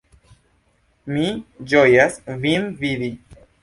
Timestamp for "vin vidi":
2.43-3.17